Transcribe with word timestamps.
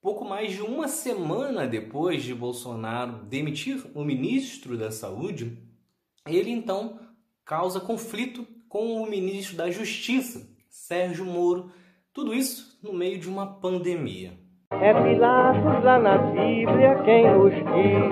Pouco 0.00 0.24
mais 0.24 0.52
de 0.52 0.62
uma 0.62 0.86
semana 0.86 1.66
depois 1.66 2.22
de 2.22 2.32
Bolsonaro 2.32 3.24
demitir 3.24 3.84
o 3.94 4.04
ministro 4.04 4.78
da 4.78 4.92
Saúde, 4.92 5.58
ele 6.24 6.50
então 6.50 7.00
causa 7.44 7.80
conflito 7.80 8.46
com 8.68 9.02
o 9.02 9.10
ministro 9.10 9.56
da 9.56 9.70
Justiça, 9.70 10.48
Sérgio 10.68 11.24
Moro. 11.24 11.72
Tudo 12.12 12.32
isso 12.32 12.78
no 12.80 12.92
meio 12.92 13.18
de 13.18 13.28
uma 13.28 13.58
pandemia. 13.58 14.38
É 14.70 14.94
Pilatos 14.94 15.82
lá 15.82 15.98
na 15.98 16.18
Bíblia 16.18 17.02
quem 17.04 17.24
nos 17.32 17.54
diz, 17.54 18.08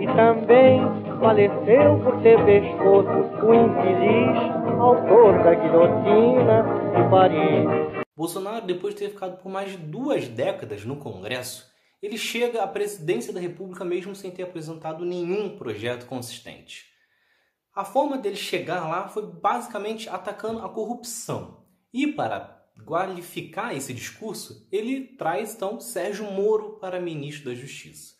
e 0.00 0.06
também 0.16 0.80
faleceu 1.20 2.00
por 2.02 2.20
ter 2.22 2.44
pescoço 2.44 3.46
o 3.46 3.54
infeliz 3.54 4.60
autor 4.80 5.44
da 5.44 5.54
guilhotina 5.54 6.64
de 6.96 7.10
Paris. 7.10 7.99
Bolsonaro, 8.20 8.66
depois 8.66 8.92
de 8.92 9.00
ter 9.00 9.08
ficado 9.08 9.38
por 9.38 9.50
mais 9.50 9.70
de 9.70 9.78
duas 9.78 10.28
décadas 10.28 10.84
no 10.84 10.96
Congresso, 10.96 11.72
ele 12.02 12.18
chega 12.18 12.62
à 12.62 12.68
presidência 12.68 13.32
da 13.32 13.40
República 13.40 13.82
mesmo 13.82 14.14
sem 14.14 14.30
ter 14.30 14.42
apresentado 14.42 15.06
nenhum 15.06 15.56
projeto 15.56 16.04
consistente. 16.04 16.84
A 17.74 17.82
forma 17.82 18.18
dele 18.18 18.36
chegar 18.36 18.86
lá 18.86 19.08
foi 19.08 19.24
basicamente 19.24 20.06
atacando 20.06 20.60
a 20.60 20.68
corrupção. 20.68 21.64
E 21.94 22.08
para 22.08 22.62
qualificar 22.84 23.74
esse 23.74 23.94
discurso, 23.94 24.68
ele 24.70 25.16
traz 25.16 25.54
então 25.54 25.80
Sérgio 25.80 26.30
Moro 26.30 26.78
para 26.78 27.00
ministro 27.00 27.48
da 27.48 27.54
Justiça. 27.54 28.19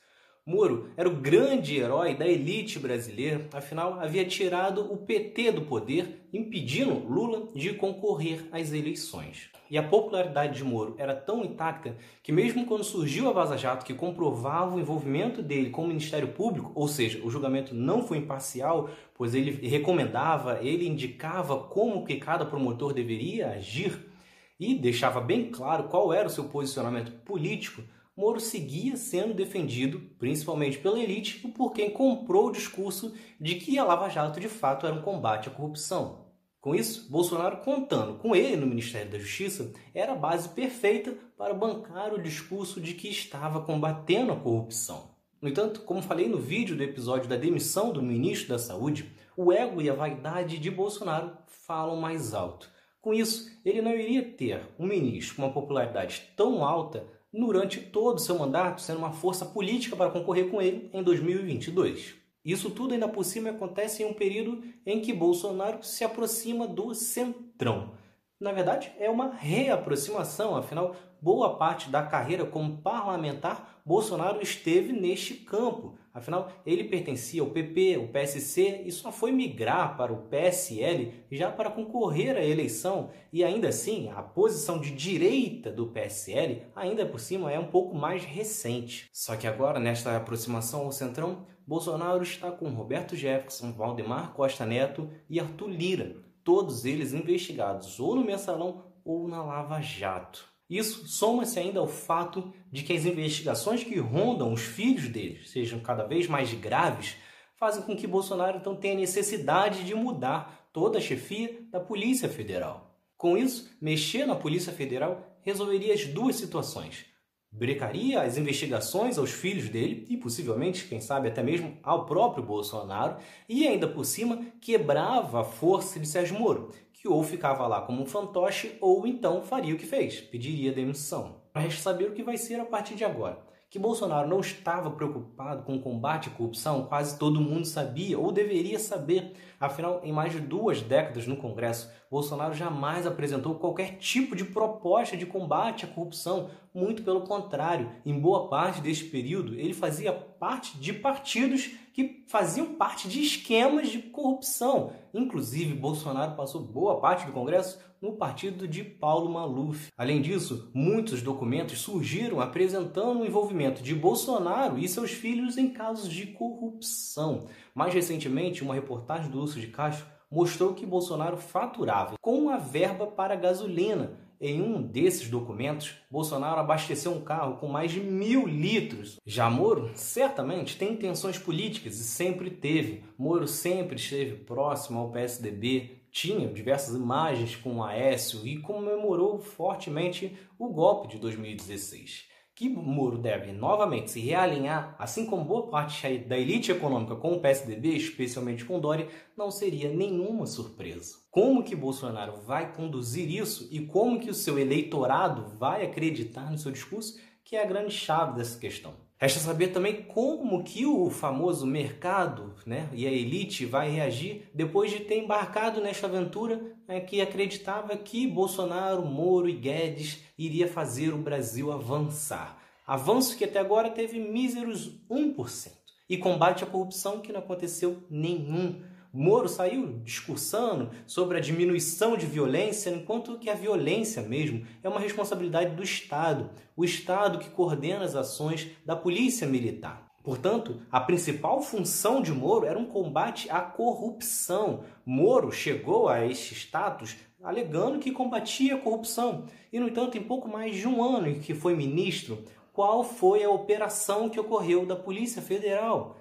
Moro 0.50 0.90
era 0.96 1.09
o 1.09 1.14
grande 1.14 1.77
herói 1.77 2.16
da 2.16 2.27
elite 2.27 2.80
brasileira, 2.80 3.46
afinal 3.52 4.00
havia 4.00 4.24
tirado 4.24 4.92
o 4.92 4.96
PT 4.96 5.52
do 5.52 5.62
poder, 5.62 6.27
impedindo 6.32 7.06
Lula 7.08 7.48
de 7.54 7.72
concorrer 7.74 8.48
às 8.50 8.72
eleições. 8.72 9.48
E 9.70 9.78
a 9.78 9.82
popularidade 9.84 10.56
de 10.56 10.64
Moro 10.64 10.96
era 10.98 11.14
tão 11.14 11.44
intacta 11.44 11.96
que 12.20 12.32
mesmo 12.32 12.66
quando 12.66 12.82
surgiu 12.82 13.28
a 13.28 13.32
Vaza 13.32 13.56
Jato 13.56 13.86
que 13.86 13.94
comprovava 13.94 14.74
o 14.74 14.80
envolvimento 14.80 15.41
dele 15.41 15.70
com 15.70 15.84
o 15.84 15.86
Ministério 15.86 16.33
Público, 16.33 16.72
ou 16.75 16.88
seja, 16.88 17.25
o 17.25 17.30
julgamento 17.30 17.72
não 17.72 18.03
foi 18.03 18.19
imparcial, 18.19 18.91
pois 19.14 19.36
ele 19.36 19.53
recomendava, 19.69 20.58
ele 20.60 20.88
indicava 20.88 21.56
como 21.56 22.05
que 22.05 22.16
cada 22.16 22.44
promotor 22.44 22.92
deveria 22.92 23.50
agir 23.50 24.10
e 24.58 24.75
deixava 24.75 25.20
bem 25.20 25.48
claro 25.48 25.84
qual 25.84 26.12
era 26.12 26.27
o 26.27 26.30
seu 26.30 26.44
posicionamento 26.44 27.12
político, 27.25 27.84
Moro 28.20 28.38
seguia 28.38 28.98
sendo 28.98 29.32
defendido, 29.32 29.98
principalmente 30.18 30.76
pela 30.76 31.00
elite, 31.00 31.38
por 31.48 31.72
quem 31.72 31.88
comprou 31.88 32.48
o 32.48 32.52
discurso 32.52 33.14
de 33.40 33.54
que 33.54 33.78
a 33.78 33.84
Lava 33.84 34.10
Jato 34.10 34.38
de 34.38 34.46
fato 34.46 34.86
era 34.86 34.94
um 34.94 35.00
combate 35.00 35.48
à 35.48 35.50
corrupção. 35.50 36.26
Com 36.60 36.74
isso, 36.74 37.10
Bolsonaro, 37.10 37.62
contando 37.62 38.18
com 38.18 38.36
ele 38.36 38.56
no 38.56 38.66
Ministério 38.66 39.10
da 39.10 39.18
Justiça, 39.18 39.72
era 39.94 40.12
a 40.12 40.16
base 40.16 40.50
perfeita 40.50 41.16
para 41.34 41.54
bancar 41.54 42.12
o 42.12 42.22
discurso 42.22 42.78
de 42.78 42.92
que 42.92 43.08
estava 43.08 43.62
combatendo 43.62 44.32
a 44.32 44.36
corrupção. 44.36 45.12
No 45.41 45.48
entanto, 45.48 45.80
como 45.80 46.02
falei 46.02 46.28
no 46.28 46.36
vídeo 46.36 46.76
do 46.76 46.82
episódio 46.82 47.26
da 47.26 47.36
demissão 47.36 47.91
do 47.91 48.02
ministro 48.02 48.50
da 48.50 48.58
Saúde, 48.58 49.10
o 49.34 49.50
ego 49.50 49.80
e 49.80 49.88
a 49.88 49.94
vaidade 49.94 50.58
de 50.58 50.70
Bolsonaro 50.70 51.32
falam 51.46 51.96
mais 51.96 52.34
alto. 52.34 52.70
Com 53.00 53.14
isso, 53.14 53.50
ele 53.64 53.80
não 53.80 53.94
iria 53.94 54.22
ter 54.22 54.60
um 54.78 54.86
ministro 54.86 55.36
com 55.36 55.42
uma 55.42 55.54
popularidade 55.54 56.30
tão 56.36 56.62
alta 56.62 57.18
durante 57.33 57.81
todo 57.81 58.17
o 58.17 58.20
seu 58.20 58.39
mandato, 58.39 58.81
sendo 58.81 58.98
uma 58.98 59.12
força 59.12 59.45
política 59.45 59.97
para 59.97 60.11
concorrer 60.11 60.50
com 60.50 60.61
ele 60.61 60.91
em 60.92 61.03
2022. 61.03 62.14
Isso 62.45 62.70
tudo 62.70 62.95
ainda 62.95 63.09
por 63.09 63.25
cima 63.25 63.50
acontece 63.50 64.03
em 64.03 64.06
um 64.06 64.14
período 64.14 64.62
em 64.84 65.00
que 65.00 65.12
Bolsonaro 65.12 65.83
se 65.83 66.05
aproxima 66.05 66.67
do 66.67 66.95
centrão. 66.95 67.92
Na 68.41 68.53
verdade, 68.53 68.91
é 68.98 69.11
uma 69.11 69.33
reaproximação, 69.34 70.56
afinal, 70.56 70.97
boa 71.20 71.56
parte 71.56 71.91
da 71.91 72.03
carreira 72.03 72.47
como 72.47 72.78
parlamentar, 72.78 73.83
Bolsonaro 73.84 74.41
esteve 74.41 74.92
neste 74.92 75.34
campo. 75.34 75.98
Afinal, 76.12 76.50
ele 76.66 76.84
pertencia 76.84 77.41
ao 77.41 77.50
PP, 77.50 77.94
ao 77.94 78.08
PSC 78.08 78.83
e 78.84 78.91
só 78.91 79.12
foi 79.12 79.30
migrar 79.30 79.97
para 79.97 80.12
o 80.12 80.22
PSL 80.22 81.25
já 81.31 81.53
para 81.53 81.71
concorrer 81.71 82.37
à 82.37 82.44
eleição. 82.44 83.10
E 83.32 83.44
ainda 83.44 83.69
assim, 83.69 84.09
a 84.10 84.21
posição 84.21 84.81
de 84.81 84.91
direita 84.91 85.71
do 85.71 85.87
PSL, 85.87 86.62
ainda 86.75 87.06
por 87.06 87.21
cima, 87.21 87.53
é 87.53 87.59
um 87.59 87.71
pouco 87.71 87.94
mais 87.94 88.25
recente. 88.25 89.09
Só 89.12 89.37
que 89.37 89.47
agora, 89.47 89.78
nesta 89.78 90.16
aproximação 90.16 90.81
ao 90.81 90.93
centrão, 90.93 91.47
Bolsonaro 91.65 92.25
está 92.25 92.50
com 92.50 92.69
Roberto 92.71 93.15
Jefferson, 93.15 93.72
Valdemar 93.72 94.32
Costa 94.32 94.66
Neto 94.66 95.09
e 95.28 95.38
Arthur 95.38 95.69
Lira, 95.69 96.16
todos 96.42 96.84
eles 96.84 97.12
investigados 97.12 98.00
ou 98.00 98.16
no 98.16 98.25
mensalão 98.25 98.82
ou 99.04 99.28
na 99.28 99.44
Lava 99.44 99.81
Jato. 99.81 100.50
Isso 100.70 101.08
soma-se 101.08 101.58
ainda 101.58 101.81
ao 101.81 101.88
fato 101.88 102.54
de 102.70 102.84
que 102.84 102.92
as 102.92 103.04
investigações 103.04 103.82
que 103.82 103.98
rondam 103.98 104.53
os 104.53 104.62
filhos 104.62 105.08
deles 105.08 105.50
sejam 105.50 105.81
cada 105.81 106.04
vez 106.04 106.28
mais 106.28 106.54
graves, 106.54 107.16
fazem 107.56 107.82
com 107.82 107.97
que 107.97 108.06
Bolsonaro 108.06 108.58
então 108.58 108.76
tenha 108.76 108.94
necessidade 108.94 109.84
de 109.84 109.94
mudar 109.97 110.70
toda 110.72 110.98
a 110.98 111.00
chefia 111.00 111.60
da 111.70 111.80
Polícia 111.80 112.28
Federal. 112.28 112.97
Com 113.16 113.36
isso, 113.36 113.76
mexer 113.82 114.25
na 114.25 114.36
Polícia 114.36 114.72
Federal 114.72 115.36
resolveria 115.42 115.92
as 115.92 116.06
duas 116.06 116.36
situações. 116.36 117.04
Brecaria 117.53 118.22
as 118.22 118.38
investigações 118.38 119.19
aos 119.19 119.33
filhos 119.33 119.69
dele 119.69 120.06
e 120.09 120.16
possivelmente, 120.16 120.87
quem 120.87 121.00
sabe, 121.00 121.28
até 121.28 121.43
mesmo 121.43 121.77
ao 121.83 122.06
próprio 122.06 122.44
Bolsonaro, 122.44 123.16
e 123.49 123.66
ainda 123.66 123.88
por 123.88 124.05
cima 124.05 124.47
quebrava 124.61 125.41
a 125.41 125.44
força 125.44 125.99
de 125.99 126.06
Sérgio 126.06 126.39
Moro, 126.39 126.71
que 126.93 127.09
ou 127.09 127.22
ficava 127.25 127.66
lá 127.66 127.81
como 127.81 128.03
um 128.03 128.06
fantoche 128.06 128.78
ou 128.81 129.05
então 129.06 129.43
faria 129.43 129.75
o 129.75 129.78
que 129.78 129.84
fez, 129.84 130.21
pediria 130.21 130.72
demissão. 130.72 131.43
Resta 131.53 131.83
saber 131.83 132.09
o 132.09 132.15
que 132.15 132.22
vai 132.22 132.37
ser 132.37 132.60
a 132.60 132.65
partir 132.65 132.94
de 132.94 133.05
agora. 133.05 133.44
Que 133.70 133.78
Bolsonaro 133.78 134.28
não 134.28 134.41
estava 134.41 134.91
preocupado 134.91 135.62
com 135.62 135.76
o 135.76 135.81
combate 135.81 136.28
à 136.28 136.32
corrupção, 136.32 136.86
quase 136.86 137.16
todo 137.16 137.41
mundo 137.41 137.64
sabia 137.64 138.19
ou 138.19 138.32
deveria 138.32 138.81
saber. 138.81 139.32
Afinal, 139.60 140.00
em 140.03 140.10
mais 140.10 140.32
de 140.32 140.41
duas 140.41 140.82
décadas 140.82 141.25
no 141.28 141.36
Congresso, 141.36 141.88
Bolsonaro 142.10 142.53
jamais 142.53 143.06
apresentou 143.06 143.54
qualquer 143.54 143.97
tipo 143.98 144.34
de 144.34 144.44
proposta 144.44 145.16
de 145.16 145.25
combate 145.25 145.84
à 145.84 145.88
corrupção. 145.88 146.50
Muito 146.75 147.04
pelo 147.04 147.20
contrário, 147.20 147.92
em 148.04 148.19
boa 148.19 148.48
parte 148.48 148.80
deste 148.80 149.04
período, 149.04 149.54
ele 149.54 149.72
fazia 149.72 150.12
parte 150.41 150.78
de 150.78 150.95
partidos 150.95 151.71
que 151.93 152.25
faziam 152.27 152.75
parte 152.75 153.06
de 153.06 153.21
esquemas 153.23 153.91
de 153.91 153.99
corrupção. 153.99 154.91
Inclusive, 155.12 155.75
Bolsonaro 155.75 156.34
passou 156.34 156.62
boa 156.62 156.99
parte 156.99 157.27
do 157.27 157.33
Congresso 157.33 157.78
no 158.01 158.15
partido 158.15 158.67
de 158.67 158.83
Paulo 158.83 159.31
Maluf. 159.31 159.89
Além 159.99 160.23
disso, 160.23 160.71
muitos 160.73 161.21
documentos 161.21 161.81
surgiram 161.81 162.41
apresentando 162.41 163.21
o 163.21 163.27
envolvimento 163.27 163.83
de 163.83 163.95
Bolsonaro 163.95 164.78
e 164.78 164.89
seus 164.89 165.11
filhos 165.11 165.59
em 165.59 165.69
casos 165.69 166.11
de 166.11 166.28
corrupção. 166.28 167.47
Mais 167.75 167.93
recentemente, 167.93 168.62
uma 168.62 168.75
reportagem 168.75 169.31
do 169.31 169.39
Lúcio 169.39 169.61
de 169.61 169.67
Castro 169.67 170.07
mostrou 170.31 170.72
que 170.72 170.87
Bolsonaro 170.87 171.37
faturava 171.37 172.15
com 172.19 172.49
a 172.49 172.57
verba 172.57 173.07
para 173.07 173.37
gasolina. 173.37 174.29
Em 174.41 174.62
um 174.62 174.81
desses 174.81 175.28
documentos, 175.28 175.97
Bolsonaro 176.11 176.61
abasteceu 176.61 177.12
um 177.12 177.21
carro 177.21 177.59
com 177.59 177.69
mais 177.69 177.93
de 177.93 178.01
mil 178.01 178.47
litros. 178.47 179.21
Já 179.27 179.51
Moro, 179.51 179.91
certamente, 179.95 180.78
tem 180.78 180.95
intenções 180.95 181.37
políticas 181.39 182.01
e 182.01 182.05
sempre 182.05 182.49
teve. 182.49 183.05
Moro 183.19 183.47
sempre 183.47 183.97
esteve 183.97 184.37
próximo 184.45 184.99
ao 184.99 185.11
PSDB, 185.11 186.01
tinha 186.11 186.49
diversas 186.49 186.97
imagens 186.97 187.55
com 187.55 187.77
o 187.77 187.84
Aécio 187.84 188.47
e 188.47 188.59
comemorou 188.59 189.39
fortemente 189.39 190.34
o 190.59 190.71
golpe 190.71 191.09
de 191.09 191.19
2016 191.19 192.31
que 192.55 192.69
Moro 192.69 193.19
deve 193.19 193.53
novamente 193.53 194.11
se 194.11 194.21
realinhar, 194.21 194.94
assim 194.99 195.27
como 195.27 195.44
boa 195.44 195.69
parte 195.69 196.19
da 196.19 196.37
elite 196.37 196.71
econômica 196.71 197.16
com 197.16 197.33
o 197.33 197.41
PSDB, 197.41 197.97
especialmente 197.97 198.65
com 198.65 198.78
Dória, 198.78 199.09
não 199.37 199.50
seria 199.50 199.91
nenhuma 199.91 200.47
surpresa. 200.47 201.15
Como 201.31 201.65
que 201.65 201.75
Bolsonaro 201.75 202.41
vai 202.43 202.75
conduzir 202.75 203.31
isso 203.31 203.69
e 203.71 203.87
como 203.87 204.21
que 204.21 204.31
o 204.31 204.34
seu 204.34 204.59
eleitorado 204.59 205.56
vai 205.59 205.84
acreditar 205.84 206.50
no 206.50 206.59
seu 206.59 206.71
discurso, 206.71 207.19
que 207.44 207.56
é 207.56 207.62
a 207.62 207.66
grande 207.66 207.94
chave 207.94 208.36
dessa 208.36 208.59
questão. 208.59 209.09
Resta 209.21 209.39
saber 209.39 209.69
também 209.69 210.03
como 210.05 210.65
que 210.65 210.87
o 210.87 211.11
famoso 211.11 211.67
mercado 211.67 212.55
né, 212.65 212.89
e 212.91 213.07
a 213.07 213.13
elite 213.13 213.67
vai 213.67 213.91
reagir 213.91 214.49
depois 214.55 214.91
de 214.91 215.01
ter 215.01 215.19
embarcado 215.19 215.78
nesta 215.78 216.07
aventura 216.07 216.75
né, 216.89 217.01
que 217.01 217.21
acreditava 217.21 217.95
que 217.99 218.27
Bolsonaro, 218.27 219.05
Moro 219.05 219.47
e 219.47 219.53
Guedes 219.53 220.22
iria 220.39 220.67
fazer 220.67 221.13
o 221.13 221.19
Brasil 221.19 221.71
avançar. 221.71 222.59
Avanço 222.87 223.37
que 223.37 223.45
até 223.45 223.59
agora 223.59 223.91
teve 223.91 224.19
míseros 224.19 224.99
1%. 225.11 225.71
E 226.09 226.17
combate 226.17 226.65
à 226.65 226.67
corrupção 226.67 227.21
que 227.21 227.31
não 227.31 227.41
aconteceu 227.41 228.03
nenhum. 228.11 228.83
Moro 229.12 229.48
saiu 229.48 230.01
discursando 230.04 230.91
sobre 231.04 231.36
a 231.36 231.41
diminuição 231.41 232.16
de 232.16 232.27
violência, 232.27 232.91
enquanto 232.91 233.39
que 233.39 233.51
a 233.51 233.54
violência 233.54 234.22
mesmo 234.22 234.65
é 234.83 234.89
uma 234.89 235.01
responsabilidade 235.01 235.74
do 235.74 235.83
Estado, 235.83 236.51
o 236.77 236.84
Estado 236.84 237.39
que 237.39 237.51
coordena 237.51 238.04
as 238.04 238.15
ações 238.15 238.68
da 238.86 238.95
Polícia 238.95 239.47
Militar. 239.47 240.10
Portanto, 240.22 240.83
a 240.92 241.01
principal 241.01 241.62
função 241.62 242.21
de 242.21 242.30
Moro 242.30 242.66
era 242.66 242.78
um 242.78 242.84
combate 242.84 243.51
à 243.51 243.60
corrupção. 243.60 244.84
Moro 245.04 245.51
chegou 245.51 246.09
a 246.09 246.24
este 246.24 246.54
status 246.54 247.16
alegando 247.42 247.98
que 247.98 248.12
combatia 248.12 248.74
a 248.74 248.78
corrupção. 248.78 249.47
E, 249.72 249.80
no 249.80 249.89
entanto, 249.89 250.18
em 250.18 250.22
pouco 250.22 250.47
mais 250.47 250.77
de 250.77 250.86
um 250.86 251.03
ano 251.03 251.28
em 251.28 251.41
que 251.41 251.54
foi 251.54 251.74
ministro, 251.74 252.45
qual 252.72 253.03
foi 253.03 253.42
a 253.42 253.51
operação 253.51 254.28
que 254.28 254.39
ocorreu 254.39 254.84
da 254.84 254.95
Polícia 254.95 255.41
Federal? 255.41 256.16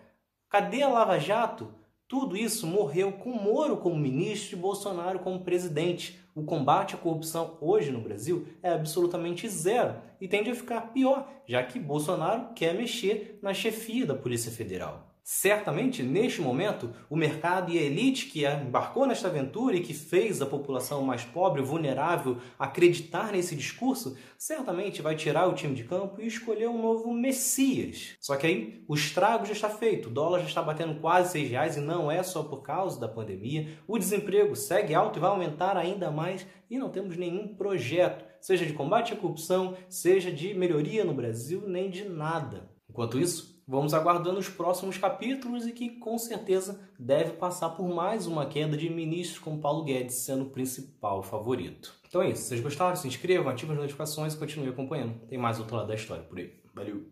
Cadê 0.49 0.81
a 0.81 0.87
Lava 0.87 1.19
Jato? 1.19 1.78
Tudo 2.09 2.35
isso 2.35 2.65
morreu 2.65 3.11
com 3.11 3.29
Moro 3.29 3.77
como 3.77 3.95
ministro 3.95 4.57
e 4.57 4.59
Bolsonaro 4.59 5.19
como 5.19 5.41
presidente. 5.41 6.19
O 6.33 6.41
combate 6.41 6.95
à 6.95 6.97
corrupção 6.97 7.55
hoje 7.61 7.91
no 7.91 8.01
Brasil 8.01 8.47
é 8.63 8.71
absolutamente 8.71 9.47
zero 9.47 10.01
e 10.19 10.27
tende 10.27 10.49
a 10.49 10.55
ficar 10.55 10.91
pior, 10.91 11.31
já 11.45 11.61
que 11.61 11.79
Bolsonaro 11.79 12.51
quer 12.55 12.73
mexer 12.73 13.37
na 13.43 13.53
chefia 13.53 14.07
da 14.07 14.15
Polícia 14.15 14.51
Federal. 14.51 15.07
Certamente, 15.31 16.01
neste 16.01 16.41
momento, 16.41 16.89
o 17.07 17.15
mercado 17.15 17.71
e 17.71 17.77
a 17.77 17.83
elite 17.83 18.25
que 18.25 18.47
embarcou 18.47 19.05
nesta 19.05 19.27
aventura 19.27 19.75
e 19.75 19.83
que 19.83 19.93
fez 19.93 20.41
a 20.41 20.45
população 20.47 21.03
mais 21.03 21.23
pobre, 21.23 21.61
vulnerável, 21.61 22.37
acreditar 22.57 23.31
nesse 23.31 23.55
discurso, 23.55 24.17
certamente 24.39 25.03
vai 25.03 25.15
tirar 25.15 25.45
o 25.45 25.53
time 25.53 25.75
de 25.75 25.83
campo 25.83 26.19
e 26.19 26.25
escolher 26.25 26.67
um 26.67 26.81
novo 26.81 27.13
Messias. 27.13 28.15
Só 28.19 28.35
que 28.35 28.47
aí 28.47 28.83
o 28.87 28.95
estrago 28.95 29.45
já 29.45 29.53
está 29.53 29.69
feito, 29.69 30.09
o 30.09 30.11
dólar 30.11 30.39
já 30.39 30.47
está 30.47 30.63
batendo 30.63 30.99
quase 30.99 31.33
seis 31.33 31.47
reais 31.47 31.77
e 31.77 31.79
não 31.79 32.11
é 32.11 32.23
só 32.23 32.41
por 32.41 32.63
causa 32.63 32.99
da 32.99 33.07
pandemia. 33.07 33.77
O 33.87 33.99
desemprego 33.99 34.55
segue 34.55 34.95
alto 34.95 35.19
e 35.19 35.21
vai 35.21 35.29
aumentar 35.29 35.77
ainda 35.77 36.09
mais 36.09 36.43
e 36.67 36.79
não 36.79 36.89
temos 36.89 37.15
nenhum 37.15 37.55
projeto, 37.55 38.25
seja 38.41 38.65
de 38.65 38.73
combate 38.73 39.13
à 39.13 39.15
corrupção, 39.15 39.77
seja 39.87 40.31
de 40.31 40.55
melhoria 40.55 41.05
no 41.05 41.13
Brasil, 41.13 41.65
nem 41.67 41.87
de 41.87 42.09
nada. 42.09 42.67
Enquanto 42.89 43.19
isso, 43.19 43.58
Vamos 43.71 43.93
aguardando 43.93 44.39
os 44.39 44.49
próximos 44.49 44.97
capítulos 44.97 45.67
e 45.67 45.71
que 45.71 45.91
com 45.91 46.17
certeza 46.17 46.89
deve 46.97 47.33
passar 47.33 47.69
por 47.69 47.87
mais 47.87 48.25
uma 48.25 48.47
queda 48.47 48.75
de 48.75 48.89
ministros 48.89 49.37
com 49.37 49.59
Paulo 49.59 49.83
Guedes 49.83 50.15
sendo 50.15 50.45
o 50.45 50.49
principal 50.49 51.21
favorito. 51.21 51.93
Então 52.07 52.19
é 52.19 52.31
isso. 52.31 52.41
Se 52.41 52.47
vocês 52.47 52.61
gostaram, 52.61 52.95
se 52.95 53.07
inscrevam, 53.07 53.51
ativem 53.51 53.75
as 53.75 53.81
notificações 53.81 54.33
e 54.33 54.37
continuem 54.39 54.71
acompanhando. 54.71 55.19
Tem 55.27 55.37
mais 55.37 55.59
outro 55.59 55.75
lado 55.75 55.87
da 55.87 55.93
história 55.93 56.23
por 56.23 56.39
aí. 56.39 56.51
Valeu! 56.73 57.11